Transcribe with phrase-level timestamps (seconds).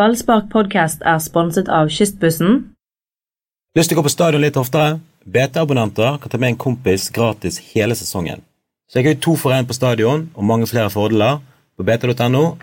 [0.00, 2.54] Ballspark podcast er sponset av Kystbussen.
[3.76, 4.94] Lyst til å gå på stadion litt oftere?
[5.28, 8.40] BT-abonnenter kan ta med en kompis gratis hele sesongen.
[8.88, 11.42] Så jeg har jo to for én på stadion og mange flere fordeler
[11.76, 12.56] på bt.no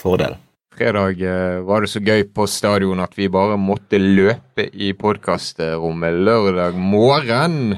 [0.00, 0.38] fordel.
[0.72, 6.16] Fredag eh, var det så gøy på stadion at vi bare måtte løpe i podkastrommet
[6.16, 7.76] lørdag morgen.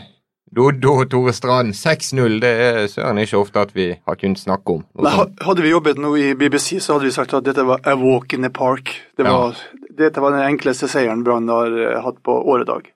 [0.56, 4.78] Doddo og Tore Strand 6-0, det er søren ikke ofte at vi har kunnet snakke
[4.78, 4.84] om.
[5.04, 5.12] Nei,
[5.44, 8.32] hadde vi jobbet nå i BBC, så hadde vi sagt at dette var a walk
[8.32, 8.94] in the park.
[9.20, 9.90] Det var, ja.
[9.98, 12.88] Dette var den enkleste seieren Brann har eh, hatt på åredag.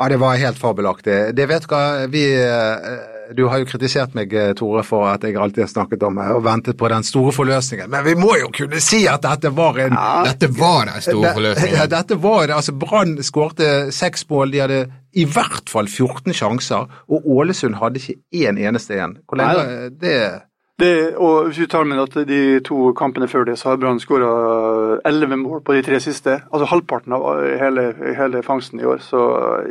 [0.00, 1.16] Ja, det var helt fabelaktig.
[1.36, 2.90] Det vet hva, vi eh,
[3.36, 6.42] du har jo kritisert meg, eh, Tore, for at jeg alltid har snakket om og
[6.44, 7.90] ventet på den store forløsningen.
[7.90, 11.34] Men vi må jo kunne si at dette var en ja, Dette var den store
[11.38, 11.78] forløsningen.
[11.78, 12.58] Ja, dette var det.
[12.58, 14.54] Altså, Brann skårte seks mål.
[14.54, 19.18] De hadde i hvert fall 14 sjanser, og Ålesund hadde ikke én eneste en.
[19.26, 20.20] Hvor lenge det
[20.80, 24.00] det, og hvis vi tar med at De to kampene før det så har Brann
[24.00, 24.30] skåra
[25.04, 26.38] elleve mål på de tre siste.
[26.48, 27.26] Altså halvparten av
[27.60, 29.02] hele, hele, fangsten i år.
[29.04, 29.20] Så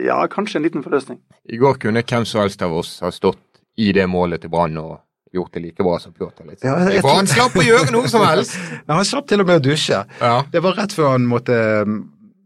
[0.06, 1.18] ja, kanskje en liten forløsning.
[1.50, 3.42] I går kunne hvem som helst av oss ha stått
[3.80, 4.98] i det målet til Brann og
[5.34, 6.48] gjort det like bra som Pjotr.
[6.66, 8.56] Ja, tror han slapp å gjøre noe som helst!
[8.88, 10.02] ja, han slapp til og med å dusje.
[10.20, 10.40] Ja.
[10.52, 11.58] Det var rett før han måtte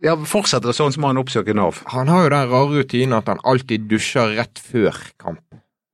[0.04, 1.80] ja, fortsette det sånn som han oppsøker Nav?
[1.94, 5.44] Han har jo den rare rutinen at han alltid dusjer rett før kamp.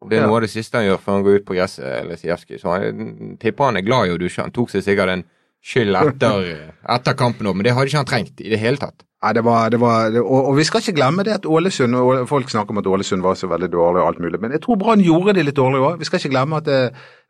[0.10, 2.18] Det er noe av det siste han gjør før han går ut på gresset, eller
[2.18, 2.62] Sijevskij.
[2.62, 4.46] Så han tipper han er glad i å dusje.
[4.46, 5.26] Han tok seg sikkert en
[5.60, 6.48] skyld etter,
[6.96, 9.04] etter kampen òg, men det hadde ikke han trengt i det hele tatt.
[9.20, 12.22] Nei, det var, det var og, og, vi skal ikke glemme det at Ålesund og
[12.30, 14.80] Folk snakker om at Ålesund var så veldig dårlig og alt mulig, men jeg tror
[14.80, 15.98] Brann gjorde det litt dårlig òg.
[16.00, 16.80] Vi skal ikke glemme at det,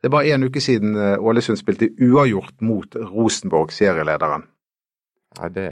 [0.06, 4.46] det var en uke siden eh, Ålesund spilte uavgjort mot Rosenborg, serielederen.
[5.40, 5.72] Ja, det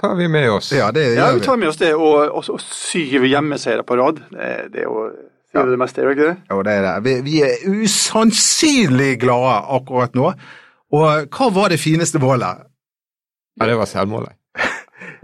[0.00, 0.68] tar vi med oss.
[0.72, 4.20] Ja, det ja, vi tar med oss det, og, og, og syv hjemmeseiere på rad.
[4.32, 6.36] Det, det er jo det, er det meste, er det ikke det?
[6.50, 6.94] Jo, det er det.
[7.08, 10.32] Vi, vi er usannsynlig glade akkurat nå.
[10.92, 12.66] Og hva var det fineste målet?
[13.60, 14.36] Ja, det var selvmålet.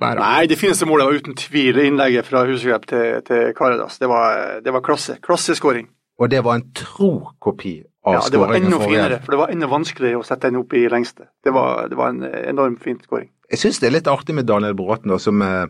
[0.01, 4.01] Nei, det fineste målet var uten tvil innlegget fra Huseklepp til, til Karadas.
[4.01, 5.17] Det var, det var klasse.
[5.25, 5.89] Klasseskåring.
[6.21, 9.53] Og det var en tro kopi av ja, det var enda finere, for det var
[9.53, 11.29] enda vanskeligere å sette den opp i lengste.
[11.45, 13.31] Det var, det var en enormt fin skåring.
[13.51, 15.67] Jeg syns det er litt artig med Daniel Bråten, som, eh,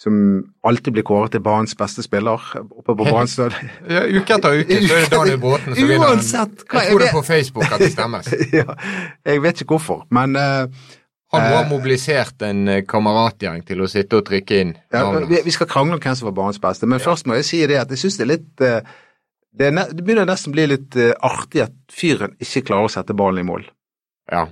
[0.00, 0.14] som
[0.66, 3.28] alltid blir kåret til banens beste spiller oppe på Brann
[3.94, 6.16] ja, uke etter uke så er det Daniel Bråten som vinner.
[6.16, 8.32] Jeg tror det er på Facebook at det stemmes.
[8.60, 8.76] ja,
[9.28, 10.88] jeg vet ikke hvorfor, men uh,
[11.30, 15.28] han må ha eh, mobilisert en eh, kameratgjeng til å sitte og trykke inn navnet.
[15.30, 17.04] Ja, vi, skal krangle om hvem som var barnets beste, men ja.
[17.06, 18.94] først må jeg si det at jeg syns det er litt eh,
[19.50, 20.96] det, er, det, begynner nesten å bli litt
[21.26, 23.64] artig at fyren ikke klarer å sette ballen i mål.
[24.30, 24.44] Ja.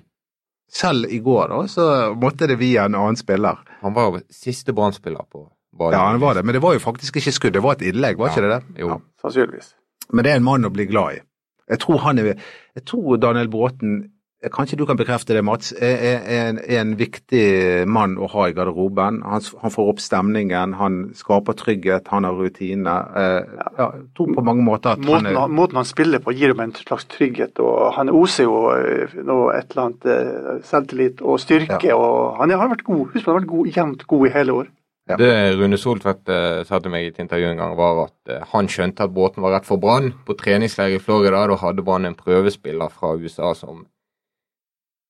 [0.75, 1.85] Selv i går da, så
[2.19, 3.63] måtte det via en annen spiller.
[3.81, 5.47] Han var jo siste Brann-spiller på
[5.79, 5.97] ballen.
[5.97, 8.19] Ja, han var det, men det var jo faktisk ikke skudd, det var et innlegg,
[8.19, 8.35] var ja.
[8.35, 8.83] ikke det det?
[8.83, 8.99] Jo, ja.
[9.23, 9.73] sannsynligvis.
[10.13, 11.23] Men det er en mann å bli glad i.
[11.69, 12.35] Jeg tror, han er,
[12.75, 13.99] jeg tror Daniel Bråten
[14.39, 15.73] Kanskje du kan bekrefte det, Mats.
[15.83, 19.19] Er, en, er en viktig mann å ha i garderoben.
[19.27, 22.95] Han, han, får opp stemningen, han skaper trygghet, han har rutine.
[23.19, 26.55] Eh, ja, tror på mange måter at måten, han er Måten han spiller på gir
[26.55, 27.59] ham en slags trygghet.
[27.59, 28.63] og Han oser jo
[29.27, 31.83] noe, et eller annet eh, selvtillit og styrke.
[31.91, 31.99] Ja.
[31.99, 34.59] og Han har vært god, husk på, han har vært god, jevnt god i hele
[34.63, 34.73] år.
[35.09, 35.17] Ja.
[35.17, 38.43] Det Rune Soltvedt eh, sa til meg i et intervju en gang, var at eh,
[38.55, 40.13] han skjønte at båten var rett for Brann.
[40.27, 43.87] På treningsleir i Florida da hadde Brann en prøvespiller fra USA som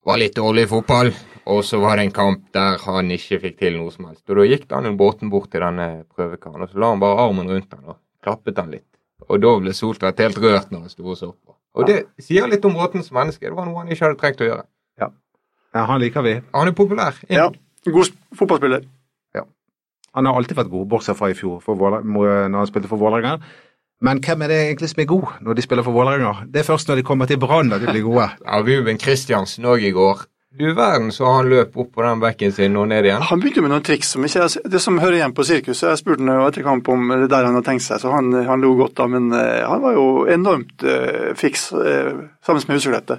[0.09, 1.13] var litt dårlig i fotball.
[1.49, 4.25] Og så var det en kamp der han ikke fikk til noe som helst.
[4.29, 7.49] Og da gikk Daniel Båten bort til denne prøvekaren, og så la han bare armen
[7.49, 8.87] rundt han og klappet han litt.
[9.29, 11.57] Og da ble Soltvedt helt rørt når han sto og så på.
[11.79, 13.47] Og det sier litt om Båten som menneske.
[13.47, 14.67] Det var noe han ikke hadde trengt å gjøre.
[15.01, 15.09] Ja,
[15.77, 16.35] ja han liker vi.
[16.57, 17.17] Han er populær.
[17.33, 17.49] Ja,
[17.89, 18.85] god fotballspiller.
[19.37, 19.47] Ja.
[20.17, 23.39] Han har alltid vært god, bortsett fra i fjor, når han spilte for Vålerenga.
[24.05, 26.45] Men hvem er det egentlig som er god når de spiller for Vålerenga?
[26.47, 28.29] Det er først når de kommer til Brann at de blir gode.
[28.45, 30.23] ja, Ruben Kristiansen òg i går.
[30.59, 33.23] Du verden så han løp opp på den bekken sin og ned igjen.
[33.29, 35.91] Han begynte med noen triks som ikke er det som hører igjen på sirkuset.
[35.91, 38.65] Jeg spurte ham etter kamp om det der han hadde tenkt seg, så han, han
[38.65, 39.09] lo godt da.
[39.13, 43.19] Men uh, han var jo enormt uh, fiks uh, sammen med Huseklette.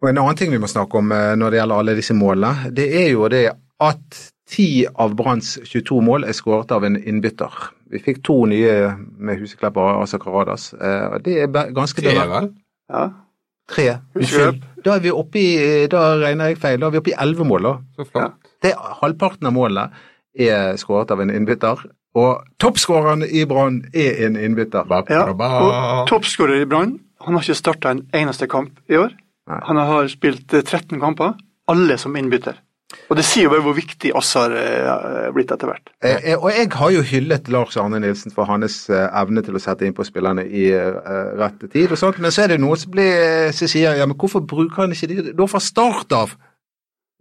[0.00, 2.86] Og En annen ting vi må snakke om når det gjelder alle disse målene, det
[3.02, 3.46] er jo det
[3.82, 7.52] at 10 av Branns 22 mål er skåret av en innbytter.
[7.92, 10.72] Vi fikk to nye med Huseklepp og Asa Karadas.
[10.74, 12.50] Eh, det er ganske Tre, vel?
[12.92, 13.04] Ja.
[13.70, 13.86] Tre.
[14.18, 14.64] Unnskyld.
[14.84, 16.80] Da er vi oppe i Da regner jeg feil.
[16.82, 17.74] Da er vi oppe i elleve mål, da.
[17.96, 18.50] Så flott.
[18.64, 19.86] Det, halvparten av målene
[20.34, 21.86] er skåret av en innbytter.
[22.14, 24.86] Og toppskåreren i Brann er en innbytter.
[25.10, 29.16] Ja, og toppskårer i Brann, han har ikke starta en eneste kamp i år.
[29.50, 29.58] Nei.
[29.66, 31.34] Han har spilt 13 kamper,
[31.68, 32.60] alle som innbytter.
[33.10, 35.92] Og det sier jo bare hvor viktig oss er eh, blitt etter hvert.
[36.04, 39.62] Eh, eh, og jeg har jo hyllet Lars Arne Nilsen for hans evne til å
[39.62, 40.66] sette inn på spillerne i
[41.38, 44.18] rett tid og sånt, men så er det noen som, blir, som sier ja, men
[44.18, 46.34] hvorfor bruker han ikke de da fra start av?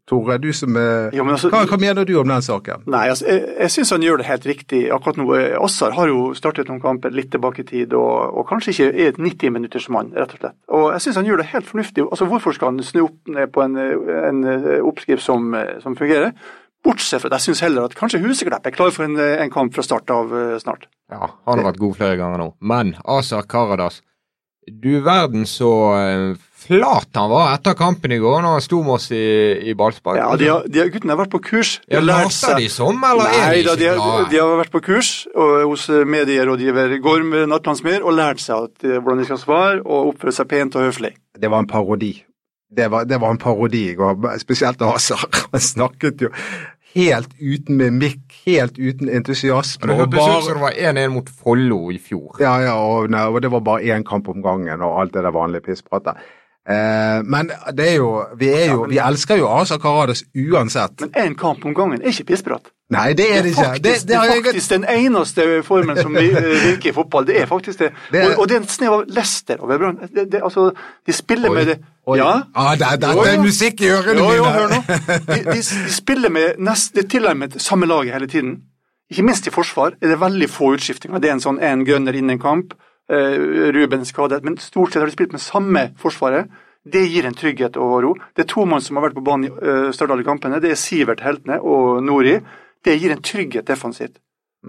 [0.10, 2.84] Tore, du som er Jo, men altså- hva, hva mener du om den saken?
[2.92, 5.28] Nei, altså, jeg, jeg syns han gjør det helt riktig akkurat nå.
[5.38, 8.90] Eh, Assar har jo startet noen kamper litt tilbake i tid, og, og kanskje ikke
[8.92, 10.58] er et 90-minuttersmann, rett og slett.
[10.76, 12.04] Og jeg syns han gjør det helt fornuftig.
[12.10, 15.96] Altså, Hvorfor skal han snu opp ned på en, en eh, oppskrift som, eh, som
[15.96, 16.34] fungerer?
[16.84, 19.52] Bortsett fra at jeg syns heller at kanskje Huseklepp er klar for en, eh, en
[19.52, 20.90] kamp fra start av eh, snart.
[21.12, 22.50] Ja, han har vært god flere ganger nå.
[22.60, 24.02] Men Asar Karadas,
[24.68, 26.34] du verden så eh,
[26.68, 29.20] flat han var etter kampen i går når han sto med oss i,
[29.70, 30.18] i ballspark.
[30.20, 31.74] Ja, de, har- de, har- Guttene har vært på kurs.
[31.90, 34.58] De har lært seg de som, eller er de ikke da, de, har- de har
[34.64, 39.24] vært på kurs og, hos eh, medierådgiver Gorm Nattlandsmyr og lært seg at, eh, hvordan
[39.24, 41.14] de skal svare og oppføre seg pent og høflig.
[41.40, 42.14] Det var en parodi.
[42.74, 45.28] Det var, det var en parodi i går, spesielt Azar.
[45.54, 46.32] Han snakket jo
[46.94, 49.88] helt uten mimikk, helt uten entusiasme.
[49.90, 52.36] Det hørtes bare- ut som det var 1-1 mot Follo i fjor.
[52.42, 55.24] Ja, ja, og, nei, og det var bare én kamp om gangen og alt det
[55.26, 56.22] der vanlige pisspratet.
[56.70, 61.02] Eh, men det er jo Vi, er jo, vi elsker jo Asa Karadas uansett.
[61.02, 62.70] Men én kamp om gangen er ikke pissprat.
[62.94, 63.64] Nei, det er det ikke.
[63.66, 66.38] faktisk, Det, det er jeg, faktisk den eneste formen som eh,
[66.70, 67.26] virker i fotball.
[67.28, 67.90] Det er faktisk det.
[68.12, 70.00] Det er- Og, og det er en snev av Lester over Brann.
[70.44, 70.70] Altså,
[71.08, 71.78] de spiller Oi, med det
[72.08, 72.18] oi.
[72.22, 72.32] Ja.
[72.56, 74.54] Ah, det, det, det er musikk i ørene Jo, jo, mine.
[74.54, 74.82] hør nå.
[75.34, 78.56] De, de, de spiller med nest, det tilnærmet samme laget hele tiden.
[79.12, 81.20] Ikke minst i forsvar er det veldig få utskiftinger.
[81.20, 82.72] Det er en sånn en gunner innen kamp.
[83.12, 84.44] Uh, Ruben skadet.
[84.44, 86.52] Men stort sett har de spilt med samme forsvaret.
[86.84, 88.12] Det gir en trygghet og ro.
[88.36, 90.62] Det er to mann som har vært på banen i uh, Stardal i kampene.
[90.64, 92.38] Det er Sivert Heltne og Nori.
[92.84, 94.20] Det gir en trygghet defensivt.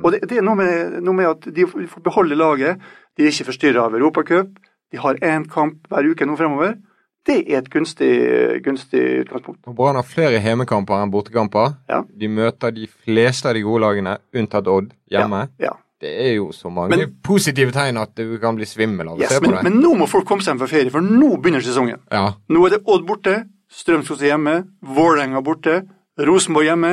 [0.02, 2.82] Og det, det er noe med, noe med at de får beholde laget.
[3.14, 4.56] De er ikke forstyrra av Europacup.
[4.90, 6.74] De har én kamp hver uke nå fremover.
[7.24, 8.10] Det er et gunstig,
[8.66, 9.62] gunstig utgangspunkt.
[9.64, 11.78] Brann har flere hjemmekamper enn bortekamper.
[11.88, 12.02] Ja.
[12.04, 15.46] De møter de fleste av de gode lagene, unntatt Odd, hjemme.
[15.56, 15.70] Ja.
[15.70, 15.74] Ja.
[16.04, 19.20] Det er jo så mange Men- positive tegn at du kan bli svimmel av å
[19.22, 19.62] Yes, se på men, det.
[19.70, 22.02] men nå må folk komme seg hjem fra ferie, for nå begynner sesongen.
[22.12, 22.34] Ja.
[22.50, 25.78] Nå er det Odd borte, Strømsgodset hjemme, Vålerenga borte,
[26.20, 26.92] Rosenborg hjemme,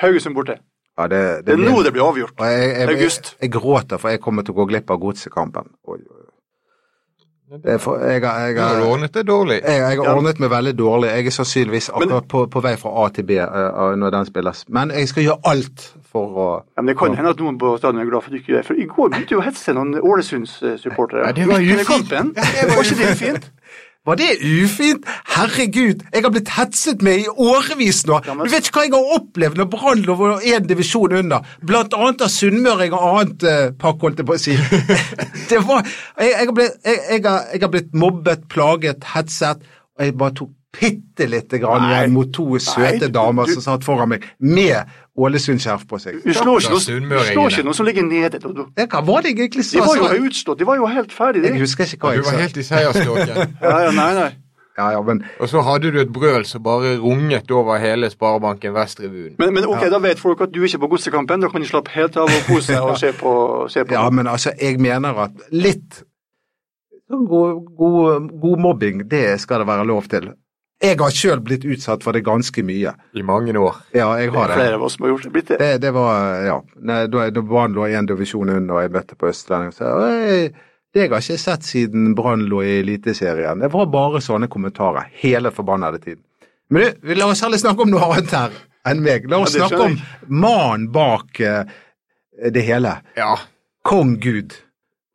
[0.00, 0.58] Haugesund borte.
[0.98, 2.38] Ja, det, Det er nå det blir avgjort.
[2.38, 3.34] Jeg, jeg, jeg, August.
[3.42, 5.66] jeg gråter, for jeg kommer til å gå glipp av godsekampen.
[7.62, 9.60] Det er for, jeg, har- jeg, Du har ordnet det dårlig.
[9.62, 10.14] jeg, jeg har Ja.
[10.16, 11.08] ordnet meg veldig dårlig.
[11.10, 14.26] Jeg er sannsynligvis Men- akkurat på, på vei fra A til B uh, når den
[14.26, 14.64] spilles.
[14.68, 17.76] Men jeg skal gjøre alt for å Ja, men Det kan hende at noen på
[17.78, 18.64] stadion er glad for at du ikke det.
[18.68, 21.26] For i går begynte jo å hetse noen Ålesunds-supportere.
[21.28, 21.86] Ja, det var ufint.
[21.90, 22.32] kampen.
[22.36, 23.50] Ja, det var ikke det fint?
[24.06, 25.06] Var det ufint?
[25.34, 28.20] Herregud, jeg har blitt hetset med i årevis nå.
[28.24, 30.16] Ja, men- Du vet ikke hva jeg har opplevd når Brann lå
[30.46, 34.38] én divisjon under, blant annet av sunnmøring og annet uh, pakk, holdt jeg på å
[34.38, 34.54] si.
[35.50, 35.82] det var,
[36.20, 39.66] jeg, jeg, har blitt, jeg, jeg, har, jeg har blitt mobbet, plaget, hetset,
[39.98, 43.62] og jeg bare tok bitte lite grann igjen mot to søte du- damer du- som
[43.64, 44.86] satt foran meg med
[45.16, 46.18] Ålesund-skjerf på seg.
[46.24, 46.72] Du slår ikke,
[47.08, 48.40] noe, ikke noen som ligger nede.
[48.76, 51.52] Ja, Hva var det jeg egentlig De var jo utstått, De var jo helt ferdige.
[51.52, 52.30] Jeg husker ikke hva jeg sa.
[52.30, 53.54] Du var helt i seierståken.
[53.66, 54.32] Ja, ja, nei, nei.
[54.76, 58.74] Ja, ja, men Og så hadde du et brøl som bare runget over hele Sparebanken
[58.76, 59.38] Vest-revyen.
[59.38, 61.40] Men, men ok, da vet folk at du ikke er på godsekampen.
[61.40, 63.32] Da kan de slappe helt av og kose seg og se på.
[63.72, 63.96] Se på.
[63.96, 66.02] Ja, men altså, jeg mener at litt
[67.08, 70.34] god, god, god mobbing, det skal det være lov til.
[70.84, 72.92] Jeg har sjøl blitt utsatt for det ganske mye.
[73.16, 73.78] I mange år.
[73.96, 75.32] Ja, jeg har det Det er flere av oss som har gjort det.
[75.32, 75.58] Blitt det.
[75.62, 76.58] Det, det var Ja.
[76.76, 80.52] Nei, da da Brann lå én divisjon under, og jeg møtte på Østlending, så jeg,
[80.92, 83.64] det jeg har ikke sett siden Brann lå i Eliteserien.
[83.64, 86.22] Det var bare sånne kommentarer hele forbannede tiden.
[86.68, 89.30] Men du, la oss heller snakke om noe annet her enn meg.
[89.30, 89.98] La oss Ja, snakke om
[90.28, 91.64] mannen bak uh,
[92.52, 92.98] det hele.
[93.16, 93.36] Ja.
[93.86, 94.52] Kong Gud.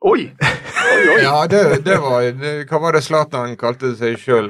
[0.01, 0.33] Oi!
[0.41, 1.21] Oi, oi.
[1.27, 4.49] Ja, det, det var det, Hva var det Zlatan kalte seg sjøl?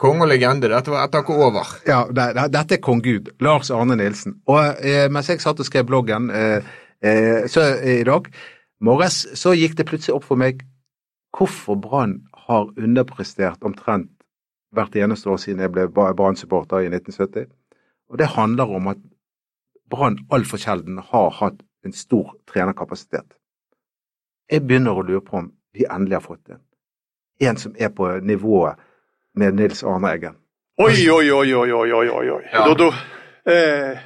[0.00, 0.68] Konge og legende.
[0.68, 1.72] Dette var etter over.
[1.88, 3.30] Ja, det, det, dette er kong Gud.
[3.40, 4.36] Lars Arne Nilsen.
[4.50, 6.68] Og eh, mens jeg satt og skrev bloggen eh,
[7.00, 8.28] eh, så, i dag
[8.84, 10.64] morges, så gikk det plutselig opp for meg
[11.36, 14.12] hvorfor Brann har underprestert omtrent
[14.76, 17.48] hvert eneste år siden jeg ble Brann-supporter i 1970.
[18.12, 19.00] Og det handler om at
[19.90, 23.39] Brann altfor sjelden har hatt en stor trenerkapasitet.
[24.50, 26.60] Jeg begynner å lure på om vi endelig har fått en.
[27.40, 28.76] En som er på nivået
[29.38, 30.34] med Nils Arne Eggen.
[30.80, 32.42] Oi, oi, oi, oi, oi, oi, oi, oi.
[32.52, 32.64] Ja.
[32.66, 32.90] Dodo.
[33.46, 33.54] Eh,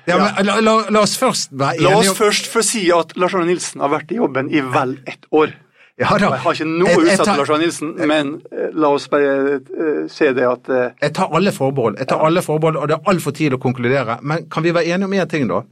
[0.06, 0.18] Ja, ja.
[0.36, 3.48] men la, la, la oss først være La oss først få si at Lars Arne
[3.50, 5.54] Nilsen har vært i jobben i vel ett år.
[5.98, 6.28] Ja da.
[6.34, 9.58] Jeg har ikke noe utsatt tar- til Lars Arne Nilsen, men eh, la oss bare
[9.58, 12.96] eh, se det at eh, Jeg tar alle forbehold, jeg tar alle forbehold, og det
[13.00, 14.18] er altfor tidlig å konkludere.
[14.22, 15.62] Men kan vi være enige om én ting, da?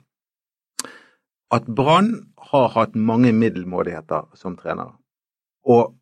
[1.53, 2.13] At Brann
[2.53, 4.93] har hatt mange middelmådigheter som trenere.
[5.69, 5.95] Og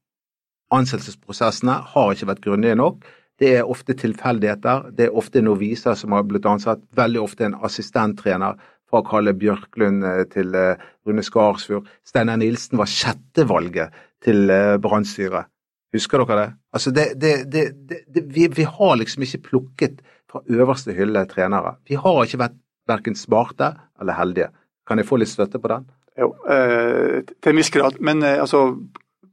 [0.74, 3.06] ansettelsesprosessene har ikke vært grundige nok.
[3.40, 4.90] Det er ofte tilfeldigheter.
[4.96, 6.82] Det er ofte noviser som har blitt ansatt.
[6.96, 8.58] Veldig ofte en assistenttrener
[8.90, 11.88] fra Kalle Bjørklund eh, til eh, Rune Skarsfjord.
[12.06, 15.48] Steinar Nilsen var sjettevalget til eh, Brannstyret.
[15.94, 16.48] Husker dere det?
[16.76, 21.74] Altså det, det, det, vi, vi har liksom ikke plukket fra øverste hylle trenere.
[21.88, 22.58] Vi har ikke vært
[22.90, 24.50] verken smarte eller heldige.
[24.86, 25.88] Kan jeg få litt støtte på den?
[26.20, 27.96] Jo, eh, til en viss grad.
[28.04, 28.66] Men eh, altså,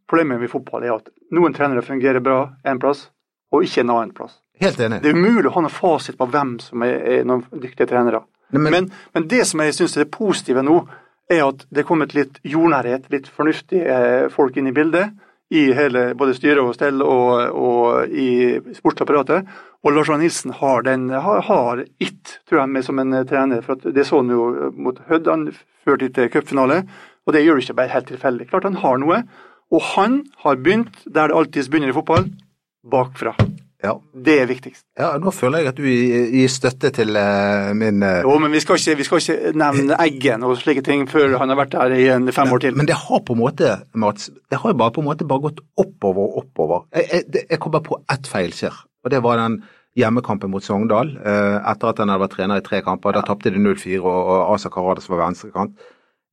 [0.08, 3.10] problemet med fotball er at noen trenere fungerer bra en plass,
[3.52, 4.38] og ikke en annen plass.
[4.62, 5.02] Helt enig.
[5.04, 8.24] Det er umulig å ha noen fasit på hvem som er, er noen dyktige trenere.
[8.56, 10.78] Nei, men- men, men, det som jeg syns er det positive nå,
[11.30, 15.12] er at det er kommet litt jordnærhet, litt fornuftige eh, folk inn i bildet.
[15.50, 19.48] I hele, både styre og stell og, og i sportsapparatet.
[19.86, 23.62] Og Lars Arne Nilsen har, den, har, it, tror jeg, med som en eh, trener.
[23.64, 25.46] for Det så han jo mot Hødd, han
[25.88, 26.82] førte til cupfinale.
[27.28, 28.50] Og det gjør det ikke bare helt tilfeldig.
[28.52, 29.22] Klart han har noe.
[29.72, 32.28] Og han har begynt der det alltid begynner i fotball,
[32.88, 33.36] bakfra.
[33.84, 33.92] Ja.
[34.26, 34.82] Det er viktigst.
[34.98, 38.24] ja, nå føler jeg at du gir støtte til uh, min uh...
[38.26, 41.54] Jo, men vi skal ikke, vi skal ikke nevne Eggen og slike ting før han
[41.54, 42.78] har vært der i en fem år til.
[42.80, 45.46] Men det har på en måte, Mats, det har jo bare på en måte bare
[45.46, 46.88] gått oppover og oppover.
[46.98, 49.62] Jeg, jeg, jeg kommer på ett feilskjær, og det var den
[49.98, 51.14] hjemmekampen mot Sogndal.
[51.22, 53.14] uh, etter at han hadde vært trener i tre kamper.
[53.14, 55.78] Da tapte de 0-4, og, og Asa Karadas var venstrekant.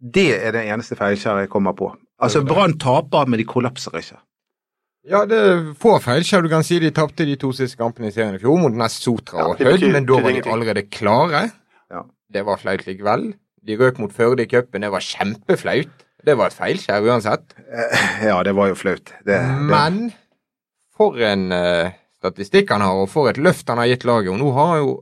[0.00, 1.92] Det er det eneste feilskjæret jeg kommer på.
[2.24, 4.16] Altså, Brann taper, men de kollapser ikke.
[5.04, 6.44] Ja, det er få feilskjær.
[6.44, 9.04] Du kan si de tapte de to siste kampene i serien i fjor mot Nest
[9.04, 11.42] Sotra og Hødd, men da var de allerede klare.
[11.92, 12.04] Ja.
[12.32, 13.32] Det var flaut likevel.
[13.64, 14.84] De røk mot Førde i cupen.
[14.84, 16.04] Det var kjempeflaut.
[16.24, 17.52] Det var et feilskjær uansett.
[17.68, 19.12] Eh, ja, det var jo flaut.
[19.26, 20.06] Det, det, Men
[20.96, 21.92] for en uh,
[22.22, 24.32] statistikk han har, og for et løft han har gitt laget.
[24.32, 24.94] Og nå har han jo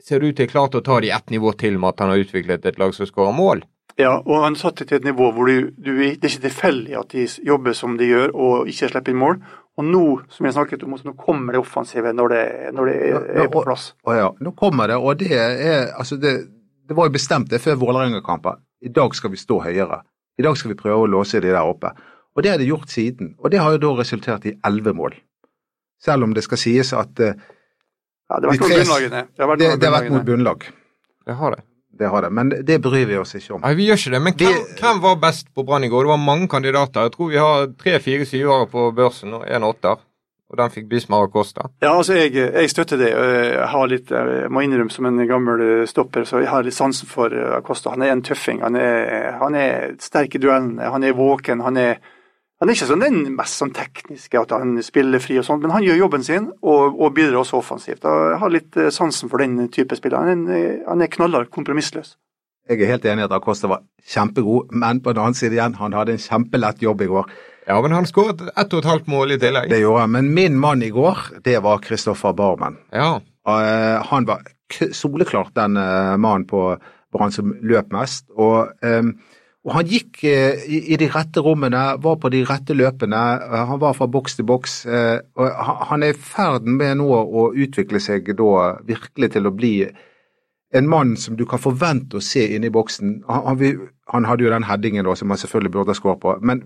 [0.00, 2.22] ser det ut til klart å ta de ett nivå til med at han har
[2.22, 3.60] utviklet et lag som skårer mål.
[3.98, 7.10] Ja, og han satte til et nivå hvor du, du, det er ikke tilfeldig at
[7.14, 9.40] de jobber som de gjør og ikke slipper inn mål.
[9.80, 12.44] Og nå, som jeg snakket om, nå kommer det offensive når det,
[12.76, 13.92] når det er, er på plass.
[14.04, 16.34] Å ja, nå kommer det, og det er altså det,
[16.90, 18.60] det var jo bestemt det før Vålerenga-kampen.
[18.84, 20.02] I dag skal vi stå høyere.
[20.40, 21.92] I dag skal vi prøve å låse de der oppe.
[22.36, 23.34] Og det har de gjort siden.
[23.38, 25.16] Og det har jo da resultert i elleve mål.
[26.00, 27.34] Selv om det skal sies at uh,
[28.30, 29.24] Ja, det har vært mot bunnlagene.
[29.36, 30.68] Det har vært mot bunnlag.
[31.26, 31.64] Det har det.
[31.98, 32.30] Det har det.
[32.32, 33.60] Men det bryr vi oss ikke om.
[33.60, 34.20] Nei, vi gjør ikke det.
[34.22, 36.04] Men hvem, Det- hvem var best på Brann i går?
[36.04, 37.02] Det var mange kandidater.
[37.02, 39.96] Jeg tror vi har tre-fire syvere på børsen og en åtter.
[40.50, 41.68] Og den fikk Bismar Acosta.
[41.80, 43.10] Ja, altså jeg, jeg støtter det.
[43.14, 47.06] Jeg har litt, jeg må innrømme som en gammel stopper, så jeg har litt sansen
[47.06, 47.90] for Acosta.
[47.90, 48.60] Han er en tøffing.
[48.60, 51.60] Han er, han er sterk i duellene, han er våken.
[51.62, 51.98] Han er,
[52.60, 55.72] han er ikke sånn den mest sånn tekniske, at han spiller fri og sånn, men
[55.72, 58.04] han gjør jobben sin og, og bidrar også offensivt.
[58.04, 60.28] Jeg har litt eh, sansen for den type spiller.
[60.28, 62.18] Han er, han er knallhard, kompromissløs.
[62.70, 65.78] Jeg er helt enig i at Acosta var kjempegod, men på den annen side igjen,
[65.80, 67.32] han hadde en kjempelett jobb i går.
[67.70, 69.72] Ja, men han skåret ett og et halvt mål i tillegg.
[69.72, 70.14] Det gjorde han.
[70.14, 72.78] Men min mann i går, det var Kristoffer Barmen.
[72.92, 73.20] Ja.
[73.48, 76.74] Eh, han var k soleklart den eh, mannen på
[77.10, 78.28] Brann som løp mest.
[78.36, 79.02] Og, eh,
[79.60, 83.16] og han gikk eh, i, de rette rommene, var på de rette løpene.
[83.68, 84.86] han var fra boks til boks.
[84.86, 85.50] eh, og
[85.90, 89.74] han, er i ferden med nå å utvikle seg da virkelig til å bli
[90.72, 93.18] en mann som du kan forvente å se inne i boksen.
[93.28, 96.38] Han, hadde jo den headingen da, som han selvfølgelig burde ha skåret på.
[96.40, 96.64] men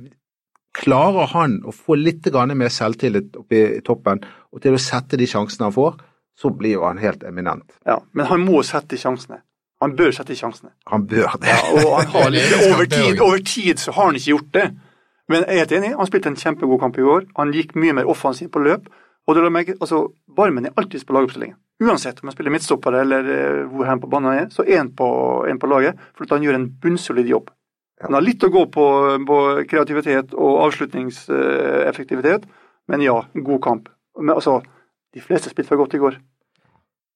[0.74, 5.26] Klarer han å få litt mer selvtillit oppe i toppen, og til å sette de
[5.30, 6.00] sjansene han får,
[6.34, 7.76] så blir jo han helt eminent.
[7.86, 9.38] Ja, men han må sette de sjansene.
[9.84, 10.72] Han bør sette sjansene.
[10.90, 11.52] Han bør det.
[11.52, 14.32] Ja, og han har er litt, over, er tid, over tid så har han ikke
[14.32, 14.66] gjort det.
[15.30, 17.26] Men jeg er helt enig, han spilte en kjempegod kamp i går.
[17.38, 18.88] Han gikk mye mer offensivt på løp.
[19.24, 21.56] Og det meg, altså, Barmen er alltid på lagoppstillingen.
[21.84, 24.92] Uansett om han spiller midtstopper eller eh, hvor han på banen er, så er han
[24.94, 25.06] på,
[25.50, 27.50] en på laget, for at han gjør en bunnsolid jobb.
[28.04, 28.84] Han har litt å gå på,
[29.26, 29.38] på
[29.70, 32.46] kreativitet og avslutningseffektivitet,
[32.90, 33.16] men ja,
[33.48, 33.88] god kamp.
[34.20, 34.58] Men altså,
[35.14, 36.18] de fleste spilte for godt i går.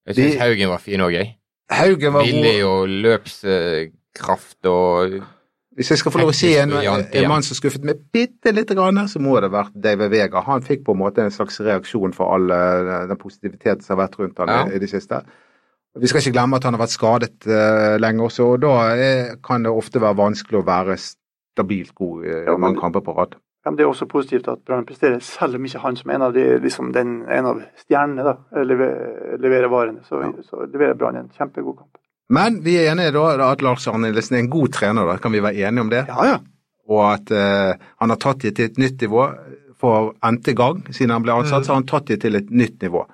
[0.08, 1.34] Jeg syns Haugen var fin òg, jeg.
[1.70, 2.70] Haugen var Billig god.
[2.70, 5.18] og løpskraft og
[5.78, 8.75] Hvis jeg skal få lov å si en, en mann som skuffet meg bitte lite
[8.75, 10.40] grann, så må det ha vært David Vega.
[10.48, 14.08] Han fikk på en måte en slags reaksjon for all eh, den positiviteten som har
[14.08, 14.64] vært rundt han Ja.
[14.66, 15.20] i, i det siste.
[15.98, 19.37] Vi skal ikke glemme at han har vært skadet uh, lenge også, og da er,
[19.42, 23.38] kan det ofte være vanskelig å være stabilt god i Ja, mange kamper på rad.
[23.68, 26.22] Ja, men det er også positivt at Brann presterer, selv om ikke han som en
[26.25, 28.32] av, de, liksom den, en av stjernene da,
[28.64, 30.00] leverer, leverer varene.
[30.08, 31.98] Så, så leverer Brann en kjempegod kamp.
[32.32, 35.18] Men vi er enige da at Lars Arne Nilsen er en god trener, da.
[35.20, 36.00] Kan vi være enige om det?
[36.08, 36.40] Ja, ja.
[36.88, 39.28] Og at uh, han har tatt det til et nytt nivå
[39.84, 42.80] for n-te gang siden han ble ansatt, så har han tatt det til et nytt
[42.88, 43.04] nivå.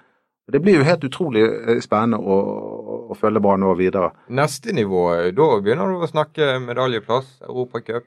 [0.55, 4.15] Det blir jo helt utrolig eh, spennende å, å, å følge Brann nå videre.
[4.31, 8.07] Neste nivå, da begynner du å snakke medaljeplass, Europacup.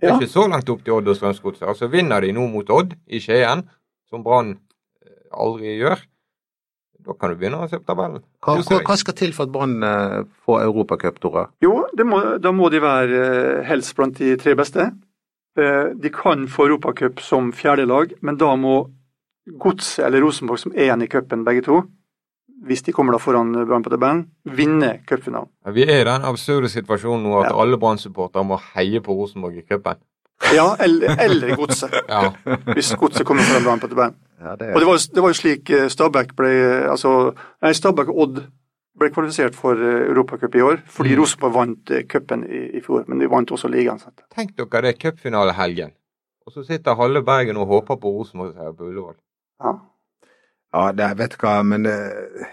[0.00, 0.18] Det er Ja.
[0.18, 1.66] ikke så langt opp til Odd og Strømsgodset.
[1.68, 3.66] Altså, vinner de nå mot Odd i Skien,
[4.08, 4.54] som Brann
[5.04, 6.00] eh, aldri gjør,
[7.00, 8.22] da kan du begynne å se på tabellen.
[8.44, 11.46] Hva, hva, hva skal til for at Brann eh, får Europacup, Tore?
[11.64, 13.20] Jo, det må, da må de være
[13.60, 14.90] eh, helst blant de tre beste.
[15.58, 18.82] Eh, De kan få Europacup som fjerde lag, men da må
[19.60, 21.80] Godset eller Rosenborg, som er igjen i cupen begge to,
[22.66, 25.48] hvis de kommer da foran Brann på tabellen, vinne cupfinalen.
[25.66, 27.56] Ja, Vi er i den absurde situasjonen nå at Ja.
[27.62, 29.96] alle Brann-supportere må heie på Rosenborg i cupen.
[30.54, 32.32] Ja, eller, eller Godset, Ja.
[32.74, 34.14] hvis Godset kommer foran Brann på tabellen.
[34.40, 36.50] Ja, det, Og det var, det var jo slik eh, Stabæk ble
[36.90, 38.38] altså, Nei, Stabæk og Odd
[39.00, 41.20] ble kvalifisert for eh, Europacup i år, fordi Mm.
[41.20, 43.04] Rosenborg vant eh, cupen i, i fjor.
[43.08, 44.00] Men de vant også ligaen.
[44.34, 45.92] Tenk dere det er cupfinalehelgen,
[46.46, 49.14] og så sitter halve Bergen og håper på Rosenborg på Ullevål.
[49.64, 49.72] Ja.
[50.74, 52.50] Ja, det, vet du hva, men eh,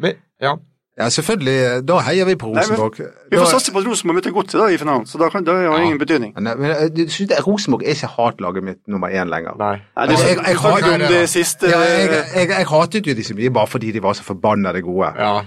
[0.00, 0.56] Men, ja.
[0.98, 1.82] Ja, selvfølgelig.
[1.88, 2.62] Da heier vi på Nei.
[2.70, 3.00] Vi får
[3.32, 5.62] Da- satse på at Rosenborg møter Godset da i finalen, så da, kan, da har
[5.62, 5.84] det Ja.
[5.88, 6.34] ingen betydning.
[6.38, 9.56] Nei, men eh, du synes det- Rosenborg er ikke hatlaget mitt nummer én lenger.
[9.58, 9.80] Nei.
[9.96, 13.14] Nei, du, Altså, jeg- jeg om det det siste Ja, jeg, jeg, jeg hatet jo
[13.14, 15.12] de så mye bare fordi de var så forbannede gode.
[15.18, 15.40] Ja.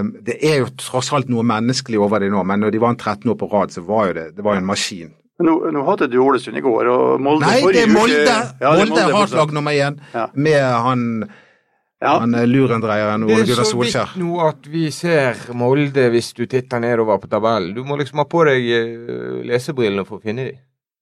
[0.00, 2.98] Um, det er jo tross alt noe menneskelig over det nå, men når de vant
[2.98, 5.14] 13 år på rad, så var jo det, det var jo en maskin.
[5.42, 8.34] Nå, nå hadde du Ålesund i går, og Molde Nei, det er uke- Molde!
[8.60, 10.28] Ja, det er Molde har slag nummer én, Ja.
[10.34, 11.30] med han,
[12.02, 12.18] Ja.
[12.20, 14.14] han eh, lurendreieren Det er så Solskjær.
[14.14, 17.74] vidt nå at vi ser Molde hvis du titter nedover på tabellen.
[17.74, 20.58] Du må liksom ha på deg eh, lesebrillene for å finne dem.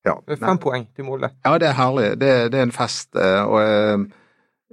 [0.06, 0.48] Ja, Det er nei.
[0.48, 1.30] fem poeng til Molde.
[1.44, 2.18] ja, det er herlig.
[2.18, 3.14] Det, det er en fest.
[3.14, 4.08] eh, Og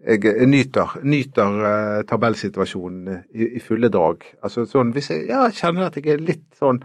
[0.08, 4.24] jeg, nyter, nyter tabellsituasjonen i, i fulle drag.
[4.42, 6.80] Altså sånn, hvis jeg ja, kjenner at jeg er litt sånn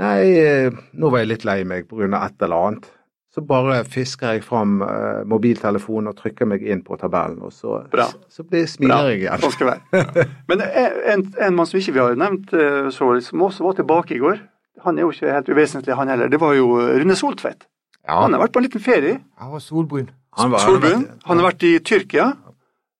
[0.00, 2.24] Nei, eh, nå var jeg litt lei meg pga.
[2.26, 2.90] et eller annet.
[3.32, 7.78] Så bare fisker jeg fram uh, mobiltelefonen og trykker meg inn på tabellen, og så,
[7.92, 8.04] Bra.
[8.28, 9.40] så blir, smiler jeg igjen.
[9.40, 10.24] Sånn skal det være.
[10.52, 14.18] Men en, en mann som ikke vi har nevnt, eh, så, som også var tilbake
[14.18, 14.42] i går,
[14.84, 16.28] han er jo ikke helt uvesentlig, han heller.
[16.28, 17.64] Det var jo eh, Rune Soltvedt.
[18.04, 19.16] Ja, Han har vært på en liten ferie.
[19.40, 20.10] han var solbrun.
[20.36, 21.06] Han var- Solbrun.
[21.24, 22.32] Han har vært i Tyrkia.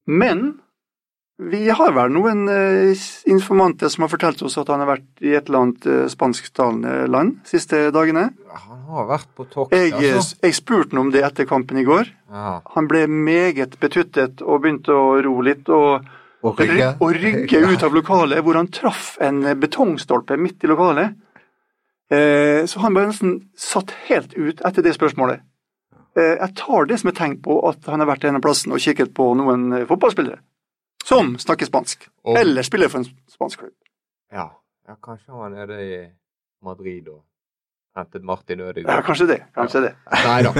[0.06, 0.60] Men
[1.50, 5.34] vi har vel noen eh, informanter som har fortalt oss at han har vært i
[5.34, 8.28] et eller annet eh, spansktalende land siste dagene.
[8.66, 10.38] Han har vært på tokt, Jeg, eh, altså.
[10.44, 12.10] jeg spurte ham om det etter kampen i går.
[12.32, 12.58] Ja.
[12.76, 15.68] Han ble meget betuttet og begynte å ro litt.
[15.68, 16.06] og
[16.42, 16.96] Og rygge.
[17.00, 21.14] og rygge ut av lokalet, hvor han traff en betongstolpe midt i lokalet.
[22.12, 25.40] Eh, så han ble nesten satt helt ut etter det spørsmålet.
[26.16, 28.72] Eh, jeg tar det som et tegn på at han har vært en av plassen
[28.74, 30.42] og kikket på noen eh, fotballspillere
[31.04, 33.74] som snakker spansk, Og- eller spiller for en spansk klubb.
[34.32, 34.48] Ja.
[34.88, 36.00] ja, kanskje han er nede i
[36.64, 37.22] Madrid og
[37.96, 38.88] hentet Martin Ødegaard.
[38.88, 39.38] Ja, kanskje det.
[39.54, 39.90] kanskje det.
[40.24, 40.52] Nei da.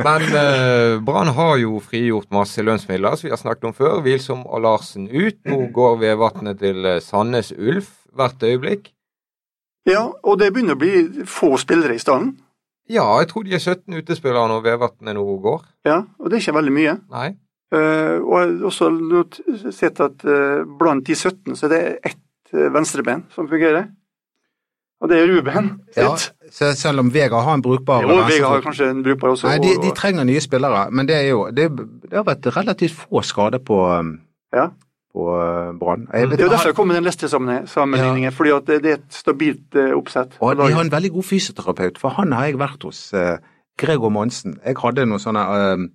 [0.00, 3.98] Men uh, Brann har jo frigjort masse lønnsmidler, som vi har snakket om før.
[4.06, 5.42] Wilsom og Larsen ut.
[5.44, 8.88] Nå går Vevatnet til eh, Sandnes Ulf hvert øyeblikk.
[9.88, 12.38] Ja, og det begynner å bli få spillere i stallen.
[12.90, 15.62] Ja, jeg tror de er 17 utespillere når Vevatnet nå går.
[15.86, 16.96] Ja, og det er ikke veldig mye.
[17.12, 17.28] Nei.
[17.70, 22.54] Eh, og jeg har også sett at eh, blant de 17 så er det ett
[22.54, 23.92] eh, venstreben som fungerer.
[25.00, 26.10] Og det er Ruben Ja,
[26.52, 29.46] så selv om Vega har en brukbar Jo, Vega har kanskje en brukbar også.
[29.48, 31.70] Nei, de, de trenger nye spillere, men det er jo Det,
[32.04, 34.18] det har vært relativt få skader på, um,
[34.52, 34.66] Ja.
[35.14, 36.04] på uh, Brann.
[36.10, 39.14] Det er jo derfor jeg kom med den Leicester-sammenligningen, fordi at det det er et
[39.14, 40.36] stabilt oppsett.
[40.40, 43.14] Og de har en veldig god fysioterapeut, for han har jeg vært hos.
[43.14, 43.38] Uh,
[43.80, 44.58] Gregor Monsen.
[44.66, 45.88] Jeg hadde noen sånne um,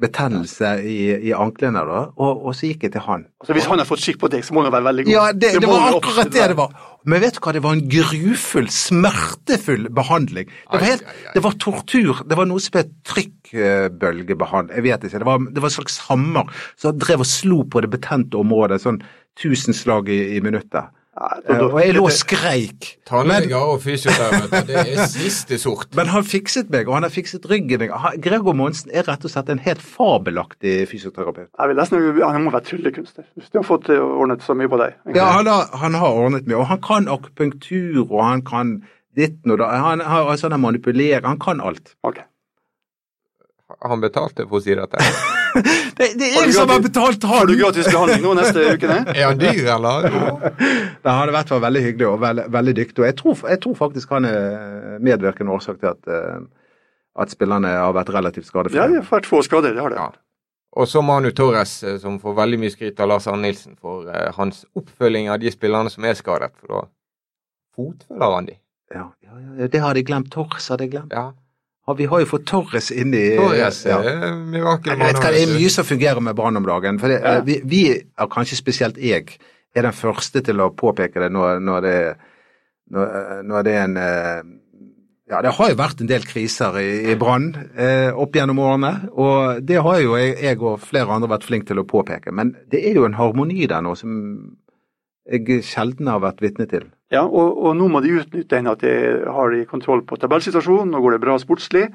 [0.00, 3.26] betennelse i, i anklene da, og, og så gikk jeg til han.
[3.46, 5.12] Så hvis han har fått skikk på deg, så må han være veldig god.
[5.12, 6.74] Ja, det, det det var akkurat det det var.
[7.08, 10.50] Men vet du hva, det var en grufull, smertefull behandling.
[10.50, 12.20] Det var, helt, det var tortur.
[12.28, 14.76] Det var noe som het trykkbølgebehandling.
[14.76, 15.22] Jeg vet ikke.
[15.22, 18.82] Det var, det var en slags hammer som drev og slo på det betente området.
[18.84, 19.00] Sånn
[19.40, 20.92] tusen slag i, i minuttet.
[21.20, 22.86] Ja, Og jeg lå og skreik.
[23.08, 25.90] Tannleger og fysioterapeuter, det er siste sort.
[25.98, 27.82] men han fikset meg, og han har fikset ryggen.
[27.84, 27.92] min.
[28.24, 31.50] Gregor Monsen er rett og slett en helt fabelaktig fysioterapeut.
[31.52, 34.72] Jeg vil nesten, han må være tryllekunstner, hvis du har fått eh, ordnet så mye
[34.72, 34.96] på deg.
[35.12, 38.78] Ja, han har, han har ordnet mye, og han kan akupunktur, og han kan
[39.18, 39.70] ditten og da.
[39.84, 41.94] Han har altså han manipulerer, han kan alt.
[42.06, 42.22] Ok.
[43.80, 45.00] Har han betalte for å si dette?
[45.50, 48.62] Det, det er Har jeg som har gratis- betalt Har du gratis behandling nå neste
[48.76, 48.92] uke?
[49.18, 50.06] Er han dyr, eller?
[51.02, 53.02] Det hadde i hvert fall veldig hyggelig og veldig, veldig dyktig.
[53.02, 56.38] Og jeg tror, jeg tror faktisk han er medvirkende årsak til at, eh,
[57.24, 59.98] at spillerne har vært relativt Ja, de har vært få skader, det har det.
[59.98, 60.10] Ja.
[60.78, 64.06] Og så Manu Torres, eh, som får veldig mye skryt av Lars Arne Nilsen for
[64.06, 66.52] eh, hans oppfølging av de spillerne som er skadet.
[66.62, 66.84] For da
[67.74, 68.58] fotfølger han de.
[68.94, 70.30] Ja, ja, ja, det har de glemt.
[70.30, 71.12] Torres hadde jeg glemt.
[71.14, 71.32] Ja.
[71.98, 73.98] Vi har jo fått Torres inn i Torres ja.
[74.00, 75.06] er Jeg mirakelmann.
[75.06, 76.98] vet hva, Det er mye som fungerer med Brann om dagen.
[77.02, 77.40] For det, Ja.
[77.46, 79.36] vi, vi, er kanskje spesielt jeg,
[79.74, 81.98] er den første til å påpeke det når, når, det,
[82.90, 83.12] når,
[83.46, 84.40] når det er en eh,
[85.30, 89.10] Ja, det har jo vært en del kriser i, i Brann eh, opp gjennom årene,
[89.14, 92.32] og det har jo jeg, jeg og flere andre vært flinke til å påpeke.
[92.34, 94.16] Men det er jo en harmoni der nå som
[95.30, 96.88] jeg sjelden har vært vitne til.
[97.10, 98.92] Ja, og, og nå må de utnytte den at de
[99.26, 101.88] har de kontroll på tabellsituasjonen, nå går det bra sportslig.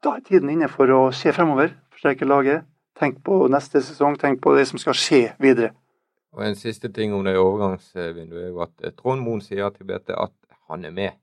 [0.00, 2.68] Da er tiden inne for å se fremover, forsterke laget.
[3.00, 5.72] Tenk på neste sesong, tenk på det som skal skje videre.
[6.36, 9.88] Og en siste ting om det overgangsvinduet er jo at eh, Trond Moen sier til
[9.88, 10.34] BT at
[10.70, 11.18] han er med.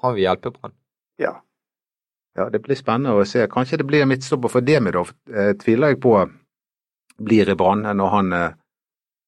[0.00, 0.72] Han vil hjelpe Brann.
[1.20, 1.34] Ja.
[2.38, 3.44] Ja, det blir spennende å se.
[3.52, 6.14] Kanskje det blir midtstopper for Demidov, eh, tviler jeg på
[7.20, 8.52] blir i Brann når han eh,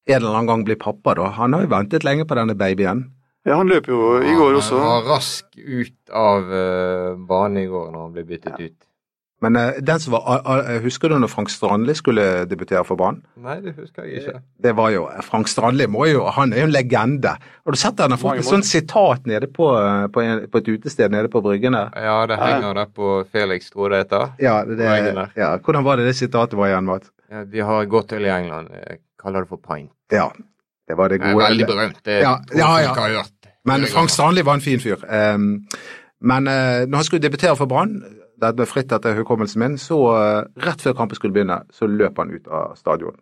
[0.09, 1.29] en eller annen gang blir pappa, da.
[1.37, 3.05] Han har jo ventet lenge på denne babyen.
[3.45, 4.79] Ja, han løp jo i går også.
[4.79, 8.81] Han var rask ut av uh, banen i går når han ble byttet ut.
[9.43, 12.95] Men eh, den som var, a- a- husker du når Frank Strandli skulle debutere for
[12.95, 13.17] Brann?
[13.43, 14.37] Nei, det husker jeg ikke.
[14.63, 17.33] Det var jo, Frank Strandli må jo, han er jo en legende.
[17.65, 20.61] Har du sett han har fått et sånt sitat nede på, eh, på, en, på
[20.63, 21.91] et utested nede på bryggen der?
[22.05, 24.31] Ja, det henger der på Felix, tror jeg det heter.
[24.45, 27.11] Ja, det, ja, hvordan var det det sitatet var igjen, Mats?
[27.27, 28.71] Ja, de har gått øl i England.
[28.79, 29.91] Jeg kaller det for pint.
[30.15, 30.29] Ja,
[30.87, 31.43] det var det gode.
[31.43, 31.99] veldig berømt.
[32.05, 33.23] Det Ja, ja, ja.
[33.65, 34.99] Men Frank Stanley var en fin fyr.
[35.07, 35.67] Um,
[36.21, 38.03] men uh, når han skulle debutere for Brann,
[38.41, 42.19] det ble fritt etter hukommelsen min, så uh, rett før kampen skulle begynne, så løp
[42.19, 43.15] han ut av stadion.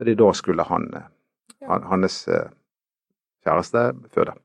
[0.00, 1.06] Fordi da skulle han, uh,
[1.68, 2.48] han hans uh,
[3.44, 4.36] kjæreste føde.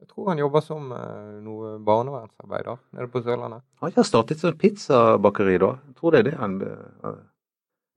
[0.00, 3.64] Jeg tror han jobber som uh, noe barnevernsarbeider nede på Sørlandet.
[3.80, 5.72] Han har startet som pizzabakeri da?
[5.88, 7.16] Jeg tror det er det han uh,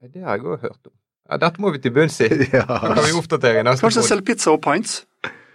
[0.08, 0.96] Det har jeg òg hørt om.
[1.30, 2.30] Ja, dette må vi til bunns i.
[2.58, 2.64] ja.
[2.66, 5.04] Da kan vi oppdatere i neste Kanskje selge pizza og pints.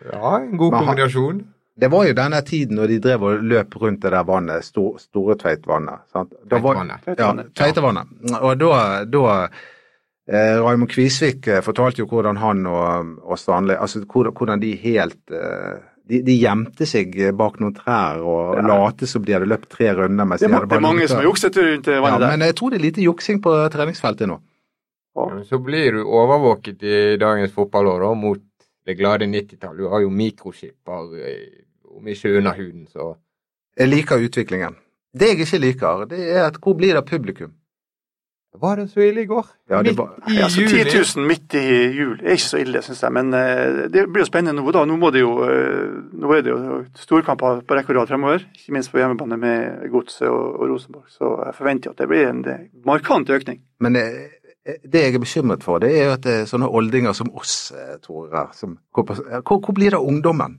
[0.04, 1.42] Ja, en god Men kombinasjon.
[1.80, 4.92] Det var jo denne tiden når de drev og løp rundt det der vannet, stor,
[5.02, 6.04] store Tveitvannet.
[6.12, 6.30] sant?
[6.46, 7.18] Da var- Tveitvannet.
[7.18, 8.12] Ja, Tveitevannet.
[8.38, 8.76] Og da,
[9.10, 9.24] da
[10.28, 15.18] eh, Raymond Kvisvik eh, fortalte jo hvordan han og, og Stanley altså hvordan de helt
[15.34, 18.64] eh, de, de gjemte seg bak noen trær og Ja.
[18.70, 20.24] late som de hadde løpt tre runder.
[20.24, 22.30] mens Det er, det er mange løpt som har jukset rundt det ja, vannet der.
[22.36, 24.38] Men jeg tror det er lite juksing på treningsfeltet nå.
[25.48, 28.42] Så blir du overvåket i dagens fotballår da, mot
[28.86, 29.78] det glade 90-tallet.
[29.78, 31.60] Du har jo mikroskipper, eh,
[31.96, 33.14] om ikke under huden, så
[33.78, 34.74] Jeg liker utviklingen.
[35.14, 37.52] Det jeg ikke liker, det er at hvor blir det publikum?
[38.54, 39.46] Var det så ille i går?
[39.70, 40.84] Ja, det Midt var- i Ja, så juni.
[40.84, 43.12] 10 000 midt i jul er ikke så ille, syns jeg.
[43.12, 44.84] Men eh, det blir jo spennende nå, da.
[44.84, 48.44] Nå, må det jo, eh, nå er det jo storkamper på rekke og rad fremover.
[48.54, 51.08] Ikke minst på hjemmebane med Godset og, og Rosenborg.
[51.10, 53.58] Så jeg forventer at det blir en det, markant økning.
[53.80, 54.33] Men eh,
[54.64, 57.72] det jeg er bekymret for, det er jo at det er sånne oldinger som oss,
[57.76, 59.10] eh, Tore, som hvor,
[59.44, 60.56] hvor blir det av ungdommen?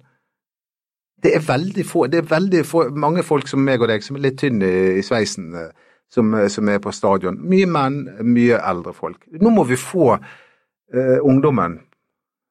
[1.24, 4.20] Det er veldig få, det er veldig få, mange folk som meg og deg, som
[4.20, 7.40] er litt tynne i, sveisen, eh, som, eh, som er på stadion.
[7.50, 9.26] Mye menn, mye eldre folk.
[9.42, 11.80] Nå må vi få eh, ungdommen.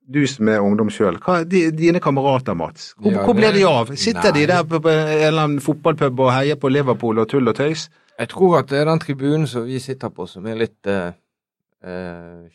[0.04, 1.16] Du som er ungdom sjøl.
[1.48, 2.92] Dine kamerater, Mats.
[2.98, 3.94] Hvor, Ja, hvor blir de av?
[3.96, 7.48] Sitter de der på, på en eller annen fotballpub og heier på Liverpool og tull
[7.48, 7.88] og tøys?
[8.18, 11.14] Jeg tror at det er den tribunen som vi sitter på, som er litt uh,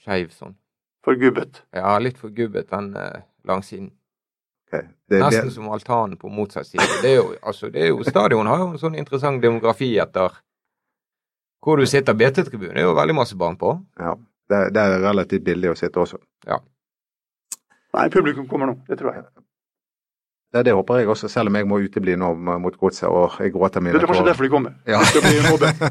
[0.04, 0.56] skeiv sånn.
[1.06, 1.62] Forgubbet.
[1.76, 3.92] Ja, litt for gubbet, den eh, langsiden.
[4.70, 4.88] Okay.
[5.10, 6.84] det- Nesten det- som altanen på motsatt side.
[7.02, 10.30] Det er jo, altså, det er jo, stadion har jo en sånn interessant demografi etter
[11.64, 12.14] hvor du sitter.
[12.14, 13.72] BT-tribunen er jo veldig masse barn på.
[14.00, 14.14] Ja,
[14.50, 16.20] det, det er relativt billig å sitte også.
[17.94, 18.76] Nei, publikum kommer nå.
[18.88, 19.24] Det tror jeg.
[20.54, 23.52] Det, det håper jeg også, selv om jeg må utebli nå mot godset og jeg
[23.54, 24.76] gråter mine Det er kanskje derfor de kommer.
[24.90, 25.02] Ja.
[25.10, 25.82] til å bli mobbet.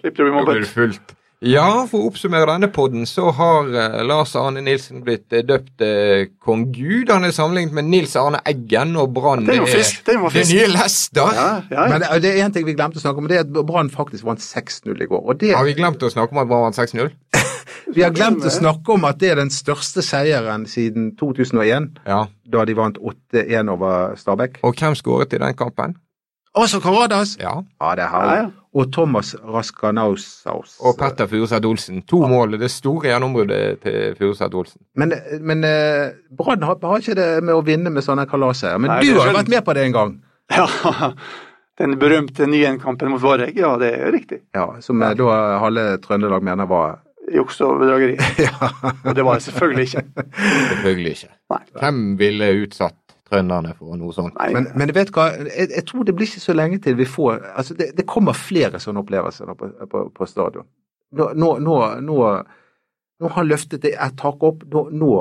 [0.00, 0.70] Slipper å bli Da blir det mobbet.
[0.76, 1.14] fullt.
[1.40, 5.80] Ja, for å oppsummere denne podden, så har eh, Lars Arne Nilsen blitt eh, døpt
[5.80, 7.08] eh, kong Gud.
[7.08, 10.66] Han er sammenlignet med Nils Arne Eggen, og Brann var fisk, det var det nye
[10.68, 11.32] Lester.
[11.32, 11.86] Ja, ja, ja.
[11.88, 13.88] Men det, det er en ting vi glemte å snakke om, det er at Brann
[13.94, 15.22] faktisk vant 6-0 i går.
[15.24, 17.08] Og det, Har vi glemt å snakke om at Brann vant 6-0?
[17.96, 22.26] vi har glemt å snakke om at det er den største seieren siden 2001, Ja.
[22.52, 24.60] da de vant 8-1 over Stabæk.
[24.60, 25.96] Og hvem skåret i den kampen?
[26.58, 27.36] Også Karadas!
[27.40, 27.52] Ja.
[27.80, 28.38] Ja, det er Ja, herlig.
[28.42, 28.48] ja.
[28.74, 30.76] Og Thomas Raskanausaus.
[30.80, 32.02] Og Petter Furuseth Olsen.
[32.06, 32.58] To mål.
[32.60, 34.80] Det store gjennombruddet til Furuseth Olsen.
[34.96, 38.78] Men, men eh, Brann har, har ikke det med å vinne med sånne kalaser.
[38.78, 40.16] Men Nei, du har jo vært med på det en gang.
[40.54, 40.66] ja.
[41.80, 44.42] Den berømte 9-1-kampen mot Vareg, ja, det er riktig.
[44.52, 45.14] Ja, Som ja.
[45.16, 46.98] da halve Trøndelag mener var
[47.32, 48.18] Juks og bedrageri.
[48.42, 48.68] ja.
[49.06, 50.02] Og det var det selvfølgelig ikke.
[50.74, 51.30] Selvfølgelig ikke.
[51.54, 51.60] Nei.
[51.80, 52.99] Hvem ville utsatt
[53.30, 54.34] trønderne for noe sånt?
[54.38, 54.50] Nei.
[54.56, 57.06] Men, men du vet hva, jeg, jeg tror det blir ikke så lenge til vi
[57.08, 60.66] får altså Det, det kommer flere sånne opplevelser nå på, på, på stadion.
[61.16, 62.16] Nå, nå, nå, nå,
[63.20, 64.62] nå har løftet det et tak opp.
[64.70, 65.12] Nå, nå,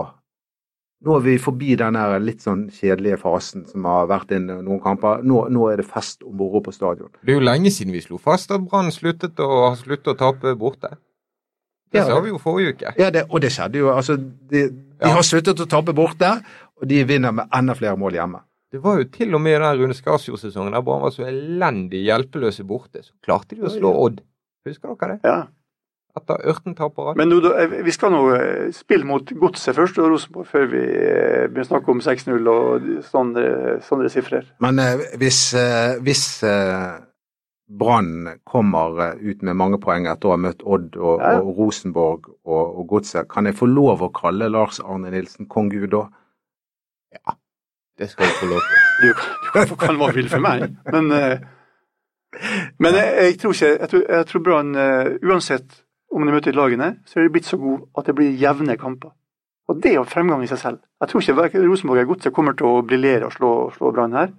[1.05, 4.81] nå er vi forbi den der litt sånn kjedelige fasen som har vært inn noen
[4.83, 5.21] kamper.
[5.23, 7.09] Nå, nå er det fest og moro på stadion.
[7.23, 10.17] Det er jo lenge siden vi slo fast at Brann sluttet å, har sluttet å
[10.19, 10.91] tape borte.
[11.89, 12.05] Det Ja.
[12.05, 12.91] sa vi jo forrige uke.
[13.01, 13.87] Ja, det, og det skjedde jo.
[13.89, 15.15] altså De, de Ja.
[15.15, 16.35] har sluttet å tape borte,
[16.79, 18.41] og de vinner med enda flere mål hjemme.
[18.71, 22.03] Det var jo til og med i den Rune Skarsjord-sesongen der Brann var så elendig
[22.05, 24.19] hjelpeløse borte, så klarte de å slå Odd.
[24.67, 25.25] Husker dere det?
[25.25, 25.39] Ja.
[26.17, 27.17] Etter 18 tap på rad.
[27.17, 30.65] Men nå, da, eh, vi skal nå eh, spille mot Godset først og Rosenborg før
[30.71, 33.43] vi eh, begynner å snakke om 6-0 og sånne,
[33.85, 34.47] sånne sifrer.
[34.61, 34.81] Men
[35.21, 35.41] hvis,
[36.05, 36.23] hvis
[37.69, 41.35] Brann kommer ut med mange poeng etter å ha møtt Odd og, Ja.
[41.41, 43.29] og Rosenborg og, og Godset.
[43.29, 45.93] Kan jeg få lov å kalle Lars Arne Nilsen kong Gud
[47.17, 47.35] da?
[47.99, 48.85] Det skal du få lov til.
[48.99, 51.39] Du, du kan få kalle hva du vil for meg, men, eh,
[52.83, 55.77] men jeg, jeg tror ikke Jeg tror, jeg tror Brann, eh, uansett
[56.11, 59.13] om de møter lagene, så er de blitt så gode at det blir jevne kamper.
[59.69, 60.79] Og det er jo fremgang i seg selv.
[60.99, 64.17] Jeg tror ikke verken Rosenborg eller Godset kommer til å briljere og slå, slå Brann
[64.17, 64.33] her.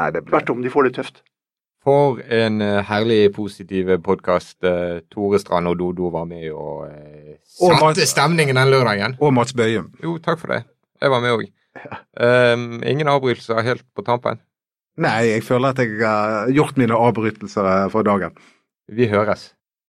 [0.00, 1.20] Nei, det blir Tvert om, de får det tøft.
[1.84, 4.56] For en eh, herlig positiv podkast.
[5.12, 6.88] Tore Strand og Dodo var med og
[7.44, 9.18] satte stemningen den lørdagen.
[9.20, 9.92] Og Mats Bøyum.
[10.02, 10.62] Jo, takk for det.
[11.02, 11.46] Jeg var med òg.
[12.16, 14.40] Um, ingen avbrytelser helt på tampen.
[14.96, 18.36] Nei, jeg føler at jeg har gjort mine avbrytelser eh, for dagen.
[18.88, 19.50] Vi høres.